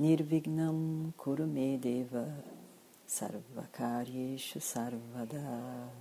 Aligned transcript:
Nirvignam 0.00 1.12
Kurumedeva 1.14 2.42
Sarvakaryeshu 3.06 4.58
Sarvada 4.58 5.92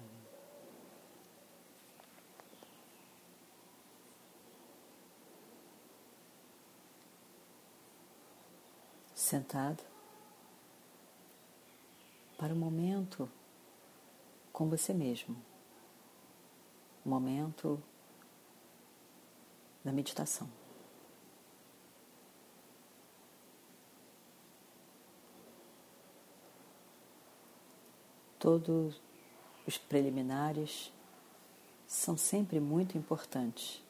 Sentado 9.14 9.84
para 12.38 12.54
o 12.54 12.56
momento 12.56 13.30
com 14.54 14.70
você 14.70 14.94
mesmo, 14.94 15.36
o 17.06 17.10
momento 17.10 17.84
da 19.84 19.92
meditação. 19.92 20.59
Todos 28.40 29.00
os 29.68 29.78
preliminares 29.78 30.92
são 31.86 32.16
sempre 32.16 32.60
muito 32.60 32.98
importantes. 32.98 33.84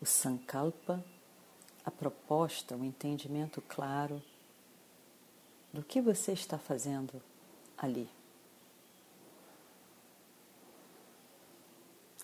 O 0.00 0.06
Sankalpa, 0.06 1.02
a 1.84 1.90
proposta, 1.90 2.76
o 2.76 2.84
entendimento 2.84 3.62
claro 3.62 4.22
do 5.72 5.82
que 5.82 6.00
você 6.00 6.32
está 6.32 6.58
fazendo 6.58 7.22
ali. 7.76 8.08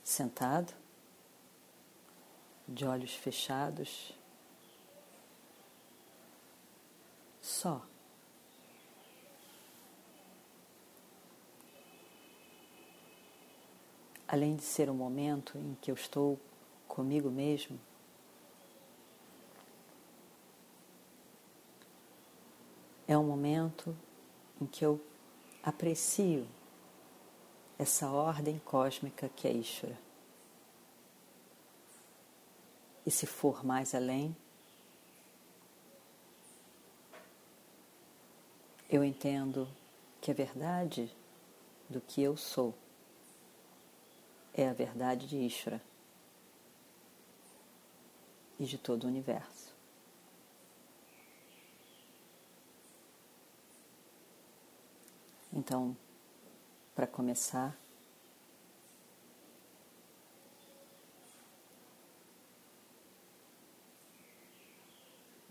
Sentado, 0.03 0.84
de 2.75 2.85
olhos 2.85 3.15
fechados, 3.15 4.13
só. 7.41 7.81
Além 14.27 14.57
de 14.57 14.63
ser 14.65 14.91
um 14.91 14.95
momento 14.95 15.57
em 15.57 15.77
que 15.81 15.91
eu 15.91 15.95
estou 15.95 16.41
comigo 16.89 17.31
mesmo, 17.31 17.79
é 23.07 23.17
um 23.17 23.25
momento 23.25 23.97
em 24.61 24.67
que 24.67 24.85
eu 24.85 25.01
aprecio 25.63 26.45
essa 27.79 28.11
ordem 28.11 28.61
cósmica 28.65 29.31
que 29.37 29.47
é 29.47 29.53
Ishvara. 29.53 30.04
E 33.07 33.11
se 33.11 33.27
for 33.27 33.65
mais 33.65 33.95
além, 33.95 34.35
eu 38.89 39.05
entendo 39.05 39.69
que 40.21 40.31
a 40.31 40.35
verdade 40.35 41.15
do 41.89 42.01
que 42.01 42.23
eu 42.23 42.37
sou 42.37 42.75
é 44.55 44.69
a 44.69 44.73
verdade 44.73 45.27
de 45.27 45.37
Ishvara 45.37 45.83
e 48.59 48.65
de 48.65 48.79
todo 48.79 49.05
o 49.05 49.09
universo. 49.09 49.75
Então, 55.53 55.97
para 56.95 57.07
começar, 57.07 57.77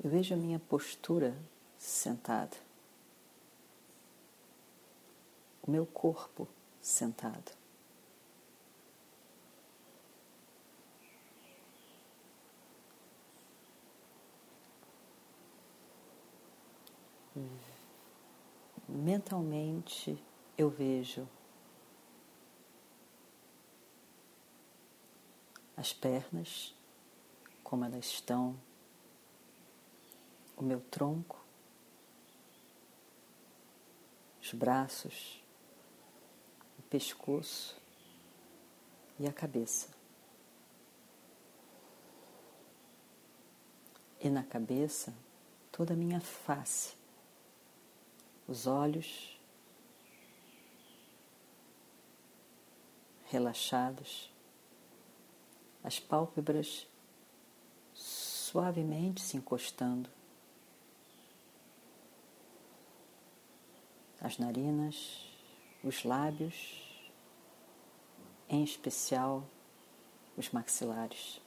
Eu 0.04 0.10
vejo 0.10 0.34
a 0.34 0.38
minha 0.38 0.60
postura 0.60 1.34
sentada, 1.78 2.58
o 5.66 5.72
meu 5.72 5.86
corpo 5.86 6.46
sentado. 6.82 7.54
Mentalmente 18.90 20.22
eu 20.58 20.70
vejo 20.70 21.28
as 25.78 25.94
pernas 25.94 26.76
como 27.64 27.86
elas 27.86 28.06
estão 28.06 28.56
o 30.56 30.64
meu 30.64 30.80
tronco, 30.80 31.44
os 34.42 34.54
braços, 34.54 35.44
o 36.78 36.82
pescoço 36.84 37.82
e 39.20 39.28
a 39.28 39.34
cabeça. 39.34 39.90
E 44.20 44.30
na 44.30 44.44
cabeça, 44.44 45.14
toda 45.72 45.94
a 45.94 45.98
minha 45.98 46.22
face, 46.22 46.96
os 48.48 48.68
olhos 48.68 49.40
relaxados, 53.26 54.32
as 55.84 56.00
pálpebras 56.00 56.88
suavemente 57.94 59.22
se 59.22 59.36
encostando 59.36 60.10
as 64.24 64.38
narinas, 64.38 65.30
os 65.84 66.06
lábios, 66.06 66.82
em 68.48 68.64
especial 68.64 69.44
os 70.38 70.50
maxilares. 70.50 71.42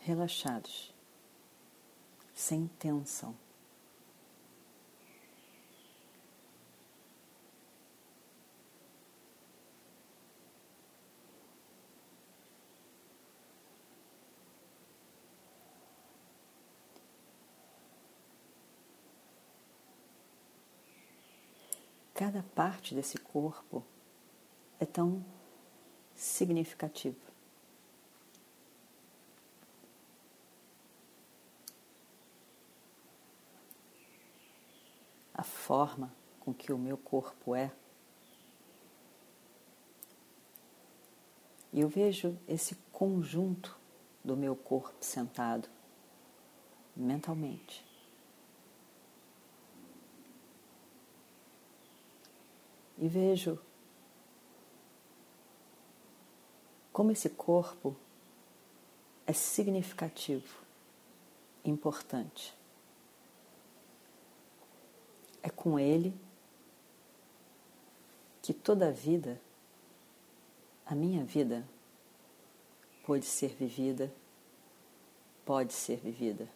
Relaxados, 0.00 0.92
sem 2.34 2.66
tensão. 2.78 3.36
Cada 22.30 22.44
parte 22.54 22.94
desse 22.94 23.18
corpo 23.18 23.84
é 24.78 24.86
tão 24.86 25.24
significativa. 26.14 27.18
A 35.34 35.42
forma 35.42 36.14
com 36.38 36.54
que 36.54 36.72
o 36.72 36.78
meu 36.78 36.96
corpo 36.96 37.52
é. 37.56 37.72
E 41.72 41.80
eu 41.80 41.88
vejo 41.88 42.38
esse 42.46 42.76
conjunto 42.92 43.76
do 44.22 44.36
meu 44.36 44.54
corpo 44.54 45.04
sentado 45.04 45.68
mentalmente. 46.94 47.89
E 53.00 53.08
vejo 53.08 53.58
como 56.92 57.10
esse 57.10 57.30
corpo 57.30 57.96
é 59.26 59.32
significativo, 59.32 60.62
importante. 61.64 62.54
É 65.42 65.48
com 65.48 65.78
ele 65.78 66.14
que 68.42 68.52
toda 68.52 68.88
a 68.88 68.92
vida, 68.92 69.40
a 70.84 70.94
minha 70.94 71.24
vida, 71.24 71.66
pôde 73.06 73.24
ser 73.24 73.54
vivida, 73.54 74.12
pode 75.46 75.72
ser 75.72 75.96
vivida. 75.96 76.46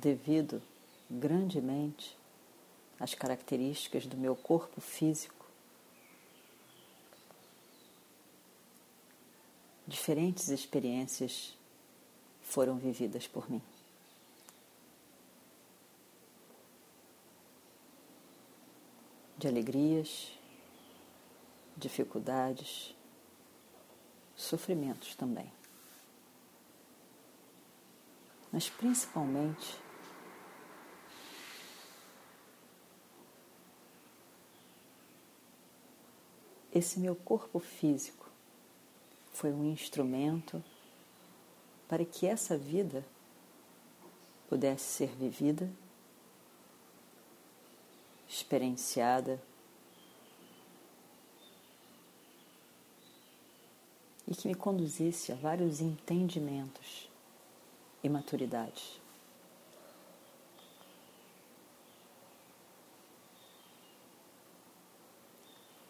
Devido 0.00 0.62
grandemente 1.10 2.16
às 2.98 3.14
características 3.14 4.06
do 4.06 4.16
meu 4.16 4.34
corpo 4.34 4.80
físico, 4.80 5.44
diferentes 9.86 10.48
experiências 10.48 11.54
foram 12.40 12.78
vividas 12.78 13.26
por 13.26 13.50
mim. 13.50 13.60
De 19.36 19.48
alegrias, 19.48 20.32
dificuldades, 21.76 22.96
sofrimentos 24.34 25.14
também. 25.14 25.52
Mas 28.50 28.70
principalmente 28.70 29.89
esse 36.72 37.00
meu 37.00 37.16
corpo 37.16 37.58
físico 37.58 38.28
foi 39.32 39.52
um 39.52 39.64
instrumento 39.70 40.62
para 41.88 42.04
que 42.04 42.26
essa 42.26 42.56
vida 42.56 43.04
pudesse 44.48 44.84
ser 44.84 45.08
vivida, 45.16 45.70
experienciada 48.28 49.40
e 54.28 54.34
que 54.34 54.46
me 54.46 54.54
conduzisse 54.54 55.32
a 55.32 55.34
vários 55.34 55.80
entendimentos 55.80 57.08
e 58.02 58.08
maturidades. 58.08 58.99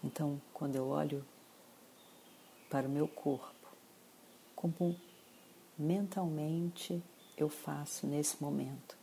Então, 0.03 0.41
quando 0.55 0.77
eu 0.77 0.89
olho 0.89 1.25
para 2.71 2.87
o 2.87 2.91
meu 2.91 3.07
corpo, 3.07 3.69
como 4.57 4.99
mentalmente 5.79 7.03
eu 7.37 7.49
faço 7.49 8.07
nesse 8.07 8.43
momento. 8.43 8.99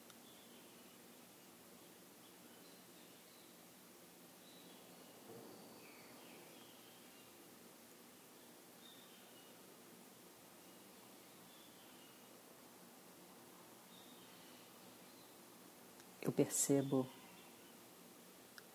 Eu 16.22 16.32
percebo 16.32 17.08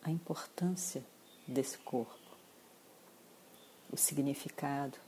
a 0.03 0.11
importância 0.11 1.05
desse 1.47 1.79
corpo, 1.79 2.19
o 3.91 3.97
significado 3.97 4.99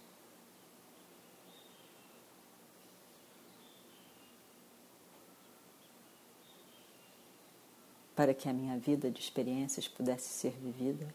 para 8.15 8.33
que 8.33 8.49
a 8.49 8.53
minha 8.53 8.79
vida 8.79 9.11
de 9.11 9.21
experiências 9.21 9.89
pudesse 9.89 10.29
ser 10.29 10.53
vivida. 10.53 11.13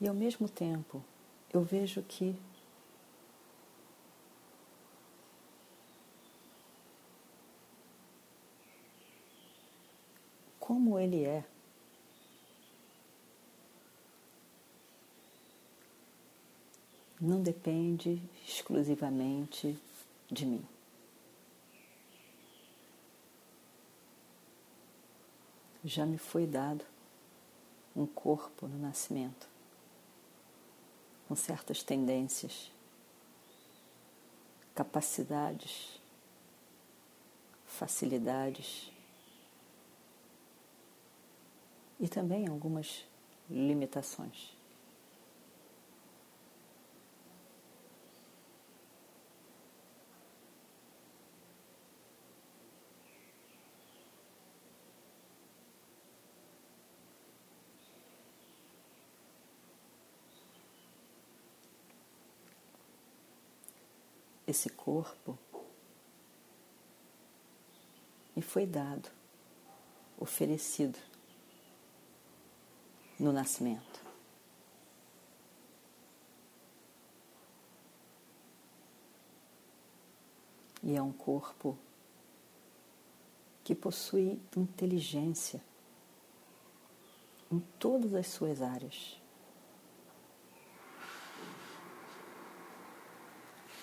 E 0.00 0.08
ao 0.08 0.14
mesmo 0.14 0.48
tempo, 0.48 1.04
eu 1.52 1.62
vejo 1.62 2.02
que 2.02 2.34
como 10.70 11.00
ele 11.00 11.24
é, 11.24 11.44
não 17.20 17.42
depende 17.42 18.22
exclusivamente 18.46 19.76
de 20.30 20.46
mim. 20.46 20.64
já 25.84 26.06
me 26.06 26.18
foi 26.18 26.46
dado 26.46 26.84
um 27.96 28.06
corpo 28.06 28.68
no 28.68 28.78
nascimento, 28.78 29.48
com 31.26 31.34
certas 31.34 31.82
tendências, 31.82 32.70
capacidades, 34.72 36.00
facilidades 37.66 38.92
e 42.00 42.08
também 42.08 42.48
algumas 42.48 43.04
limitações. 43.48 44.58
esse 64.50 64.68
corpo 64.68 65.38
me 68.34 68.42
foi 68.42 68.66
dado, 68.66 69.08
oferecido 70.18 70.98
no 73.20 73.32
nascimento. 73.32 74.00
E 80.82 80.96
é 80.96 81.02
um 81.02 81.12
corpo 81.12 81.78
que 83.62 83.76
possui 83.76 84.40
inteligência 84.56 85.62
em 87.52 87.60
todas 87.78 88.14
as 88.14 88.26
suas 88.26 88.60
áreas. 88.60 89.20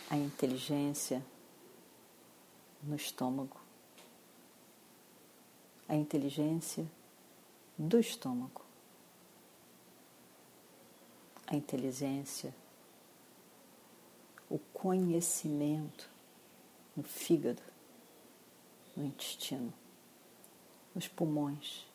a 0.10 0.16
inteligência 0.16 1.24
no 2.82 2.96
estômago, 2.96 3.58
a 5.88 5.96
inteligência 5.96 6.90
do 7.78 8.00
estômago, 8.00 8.62
a 11.48 11.56
inteligência, 11.56 12.54
o 14.50 14.60
conhecimento 14.74 16.10
no 16.96 17.04
fígado, 17.04 17.62
no 18.96 19.06
intestino, 19.06 19.74
nos 20.94 21.08
pulmões, 21.08 21.86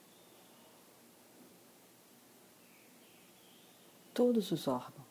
todos 4.15 4.51
os 4.51 4.67
órgãos. 4.67 5.03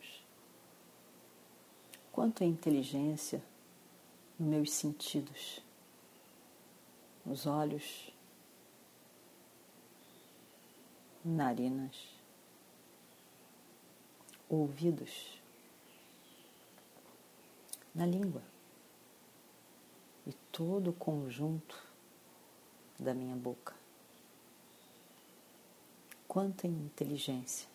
Quanto 2.11 2.43
a 2.43 2.47
inteligência 2.47 3.41
nos 4.37 4.47
meus 4.49 4.71
sentidos, 4.71 5.61
nos 7.25 7.45
olhos, 7.45 8.11
narinas, 11.23 12.20
ouvidos, 14.55 15.41
na 17.95 18.05
língua 18.05 18.43
e 20.27 20.33
todo 20.51 20.89
o 20.89 20.93
conjunto 20.93 21.81
da 22.99 23.13
minha 23.13 23.35
boca. 23.35 23.73
Quanta 26.27 26.67
inteligência, 26.67 27.67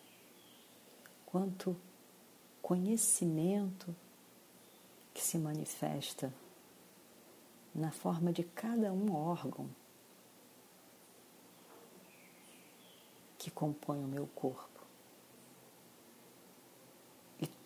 quanto 1.25 1.75
conhecimento 2.61 3.95
que 5.13 5.21
se 5.21 5.37
manifesta 5.37 6.31
na 7.73 7.91
forma 7.91 8.31
de 8.31 8.43
cada 8.43 8.91
um 8.93 9.13
órgão 9.15 9.69
que 13.37 13.49
compõe 13.49 14.03
o 14.03 14.07
meu 14.07 14.27
corpo 14.27 14.76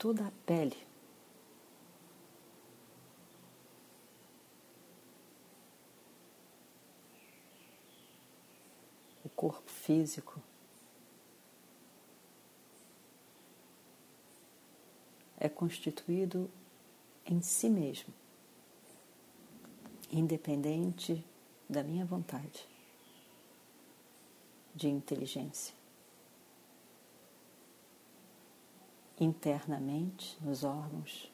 toda 0.01 0.25
a 0.25 0.31
pele. 0.47 0.75
O 9.23 9.29
corpo 9.29 9.69
físico. 9.69 10.41
É 15.39 15.47
constituído 15.47 16.49
em 17.23 17.41
si 17.41 17.69
mesmo, 17.69 18.11
independente 20.11 21.23
da 21.69 21.83
minha 21.83 22.05
vontade 22.05 22.67
de 24.73 24.87
inteligência. 24.87 25.80
Internamente, 29.21 30.35
nos 30.41 30.63
órgãos, 30.63 31.31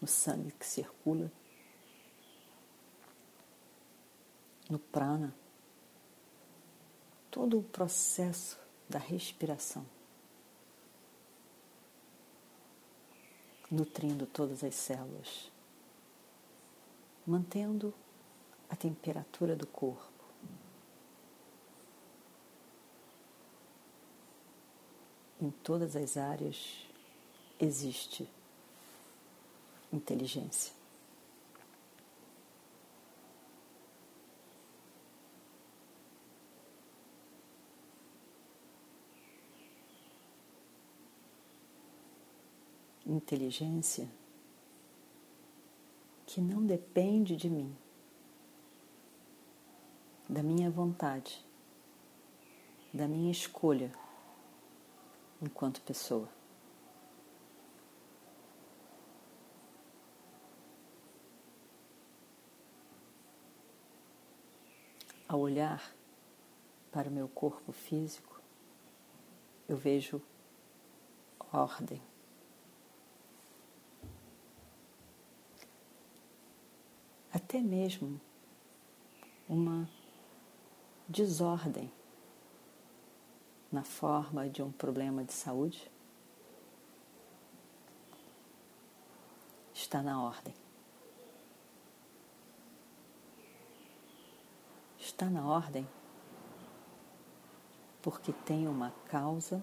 no 0.00 0.08
sangue 0.08 0.50
que 0.50 0.66
circula, 0.66 1.30
no 4.68 4.76
prana, 4.76 5.32
todo 7.30 7.60
o 7.60 7.62
processo 7.62 8.58
da 8.88 8.98
respiração, 8.98 9.86
nutrindo 13.70 14.26
todas 14.26 14.64
as 14.64 14.74
células, 14.74 15.48
mantendo 17.24 17.94
a 18.68 18.74
temperatura 18.74 19.54
do 19.54 19.68
corpo. 19.68 20.09
Em 25.42 25.50
todas 25.50 25.96
as 25.96 26.18
áreas 26.18 26.86
existe 27.58 28.28
inteligência. 29.90 30.74
Inteligência 43.06 44.08
que 46.26 46.40
não 46.40 46.64
depende 46.64 47.34
de 47.34 47.48
mim, 47.48 47.74
da 50.28 50.42
minha 50.42 50.70
vontade, 50.70 51.44
da 52.92 53.08
minha 53.08 53.32
escolha 53.32 53.90
enquanto 55.40 55.80
pessoa. 55.82 56.28
Ao 65.26 65.38
olhar 65.38 65.94
para 66.90 67.08
o 67.08 67.12
meu 67.12 67.28
corpo 67.28 67.72
físico, 67.72 68.40
eu 69.68 69.76
vejo 69.76 70.20
ordem. 71.52 72.02
Até 77.32 77.60
mesmo 77.60 78.20
uma 79.48 79.88
desordem 81.08 81.92
na 83.70 83.82
forma 83.82 84.48
de 84.48 84.62
um 84.62 84.72
problema 84.72 85.24
de 85.24 85.32
saúde? 85.32 85.90
Está 89.72 90.02
na 90.02 90.22
ordem. 90.22 90.54
está 95.20 95.28
na 95.28 95.46
ordem 95.46 95.86
porque 98.00 98.32
tem 98.32 98.66
uma 98.66 98.90
causa 99.06 99.62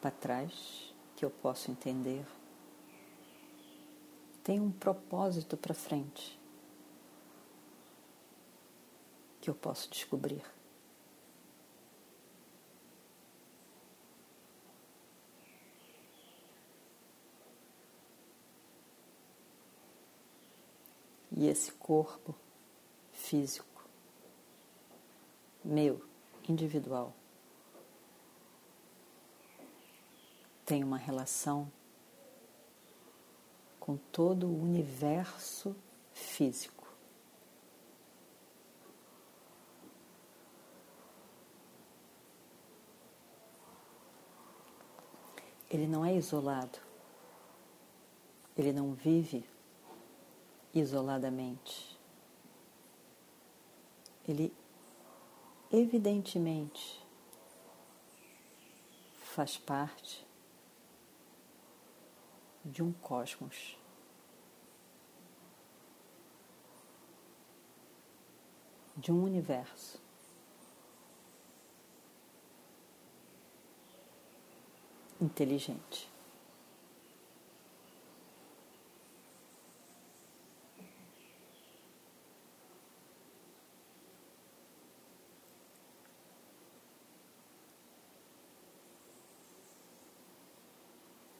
para 0.00 0.10
trás 0.10 0.92
que 1.14 1.24
eu 1.24 1.30
posso 1.30 1.70
entender, 1.70 2.26
tem 4.42 4.58
um 4.58 4.72
propósito 4.72 5.56
para 5.56 5.72
frente 5.72 6.36
que 9.42 9.50
eu 9.50 9.54
posso 9.54 9.90
descobrir. 9.90 10.42
e 21.42 21.48
esse 21.48 21.72
corpo 21.72 22.32
físico, 23.12 23.84
meu, 25.64 26.00
individual, 26.48 27.12
tem 30.64 30.84
uma 30.84 30.96
relação 30.96 31.70
com 33.80 33.96
todo 33.96 34.46
o 34.46 34.62
universo 34.62 35.74
físico. 36.12 36.81
Ele 45.72 45.86
não 45.86 46.04
é 46.04 46.14
isolado, 46.14 46.78
ele 48.54 48.74
não 48.74 48.92
vive 48.92 49.42
isoladamente. 50.74 51.98
Ele 54.28 54.54
evidentemente 55.70 57.02
faz 59.14 59.56
parte 59.56 60.26
de 62.62 62.82
um 62.82 62.92
cosmos. 62.92 63.78
De 68.94 69.10
um 69.10 69.24
universo. 69.24 70.01
Inteligente. 75.22 76.10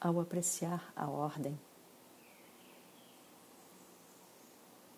ao 0.00 0.20
apreciar 0.20 0.92
a 0.96 1.08
ordem. 1.08 1.58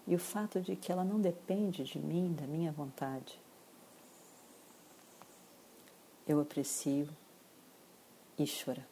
E 0.06 0.14
o 0.14 0.18
fato 0.18 0.62
de 0.62 0.76
que 0.76 0.90
ela 0.90 1.04
não 1.04 1.20
depende 1.20 1.84
de 1.84 1.98
mim, 1.98 2.32
da 2.32 2.46
minha 2.46 2.72
vontade. 2.72 3.38
Eu 6.26 6.40
aprecio 6.40 7.08
Ishvara. 8.38 8.86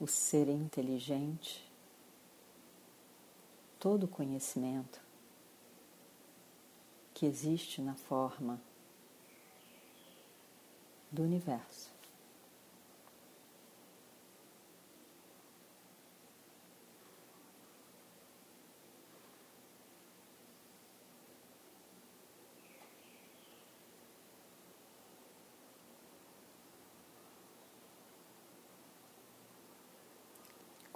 O 0.00 0.06
ser 0.06 0.48
inteligente, 0.48 1.64
todo 3.78 4.08
conhecimento 4.08 5.00
que 7.14 7.24
existe 7.24 7.80
na 7.80 7.94
forma 7.94 8.60
do 11.10 11.22
universo. 11.22 11.91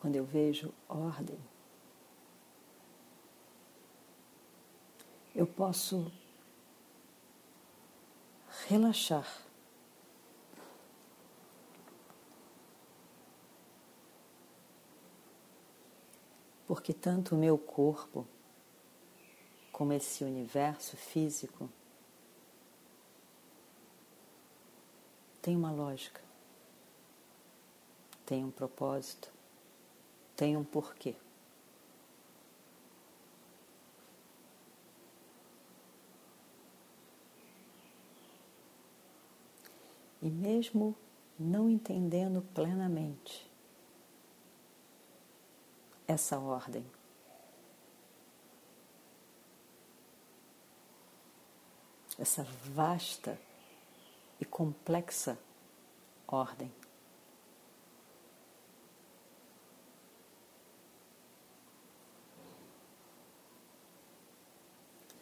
Quando 0.07 0.15
eu 0.15 0.25
vejo 0.25 0.73
ordem, 0.89 1.37
eu 5.35 5.45
posso 5.45 6.13
relaxar. 8.69 9.27
Porque 16.69 16.93
tanto 16.93 17.35
o 17.35 17.39
meu 17.39 17.59
corpo 17.59 18.25
como 19.73 19.93
esse 19.93 20.23
universo 20.23 20.97
físico 20.97 21.69
tem 25.43 25.57
uma 25.57 25.73
lógica, 25.73 26.23
tem 28.25 28.45
um 28.45 28.53
propósito, 28.53 29.35
tem 30.37 30.57
um 30.57 30.65
porquê. 30.65 31.15
E 40.21 40.29
mesmo 40.29 40.95
não 41.39 41.71
entendendo 41.71 42.43
plenamente 42.55 43.51
essa 46.07 46.39
ordem, 46.39 46.85
essa 52.19 52.45
vasta 52.45 53.39
e 54.41 54.45
complexa 54.45 55.39
ordem. 56.27 56.73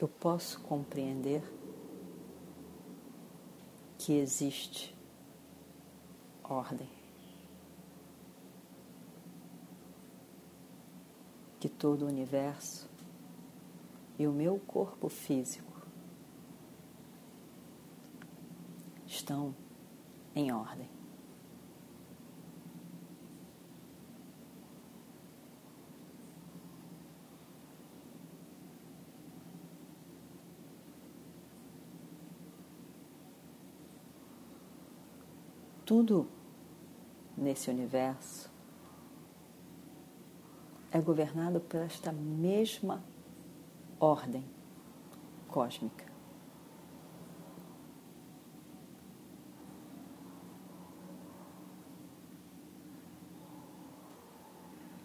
Eu 0.04 0.08
posso 0.08 0.61
compreender 0.61 1.42
que 3.96 4.12
existe 4.12 4.94
ordem. 6.42 6.90
Que 11.58 11.70
todo 11.70 12.02
o 12.02 12.06
universo 12.06 12.87
e 14.18 14.26
o 14.26 14.30
meu 14.30 14.58
corpo 14.58 15.08
físico 15.08 15.73
estão 19.06 19.56
em 20.37 20.52
ordem. 20.52 20.93
Tudo 35.85 36.26
nesse 37.37 37.71
universo 37.71 38.50
é 40.91 41.00
governado 41.00 41.61
por 41.61 41.81
esta 41.81 42.11
mesma 42.12 43.05
ordem 44.00 44.45
cósmica. 45.49 46.05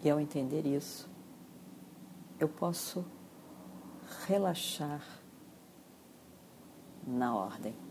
E 0.02 0.08
ao 0.08 0.18
entender 0.18 0.64
isso, 0.64 1.10
eu 2.38 2.48
posso 2.48 3.04
relaxar 4.26 5.04
na 7.06 7.36
ordem. 7.36 7.89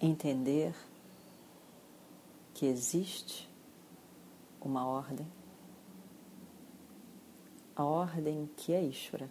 Entender 0.00 0.74
que 2.54 2.66
existe 2.66 3.48
uma 4.60 4.86
ordem, 4.86 5.26
a 7.76 7.84
ordem 7.84 8.48
que 8.56 8.72
é 8.72 8.82
Ishvara. 8.82 9.30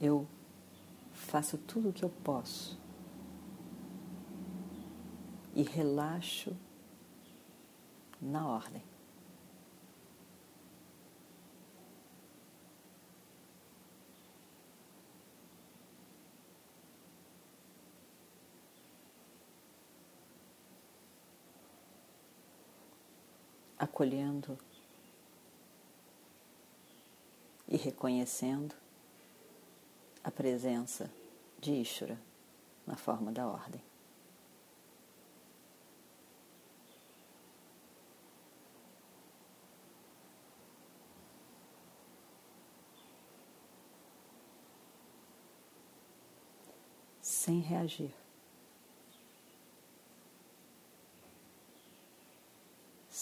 eu 0.00 0.26
faço 1.12 1.58
tudo 1.58 1.88
o 1.88 1.92
que 1.92 2.04
eu 2.04 2.10
posso 2.22 2.78
e 5.54 5.62
relaxo 5.62 6.56
na 8.20 8.46
ordem. 8.46 8.82
Acolhendo 23.98 24.56
e 27.66 27.76
reconhecendo 27.76 28.72
a 30.22 30.30
presença 30.30 31.10
de 31.58 31.72
Ishvara 31.72 32.16
na 32.86 32.94
forma 32.94 33.32
da 33.32 33.44
ordem. 33.48 33.82
Sem 47.20 47.58
reagir. 47.58 48.14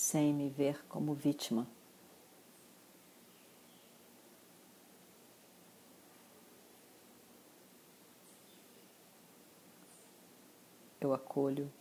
Sem 0.07 0.33
me 0.33 0.49
ver 0.49 0.85
como 0.89 1.15
vítima. 1.15 1.67
eu 11.01 11.13
acolho 11.13 11.73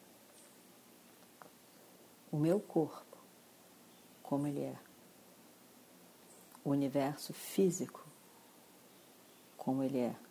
o 2.32 2.38
meu 2.38 2.60
corpo 2.60 3.18
como 4.24 4.48
ele 4.48 4.62
é, 4.62 4.78
o 6.64 6.72
universo 6.72 7.32
físico 7.32 8.04
como 9.56 9.84
ele 9.84 10.00
é. 10.00 10.25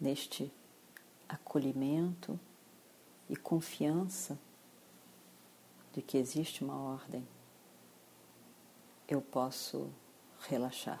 Neste 0.00 0.50
acolhimento 1.28 2.38
e 3.28 3.36
confiança 3.36 4.38
de 5.92 6.00
que 6.00 6.16
existe 6.16 6.64
uma 6.64 6.76
ordem 6.76 7.26
eu 9.06 9.20
posso 9.20 9.90
relaxar. 10.48 11.00